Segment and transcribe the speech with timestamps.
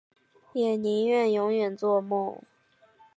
[0.53, 2.41] 也宁愿永远作梦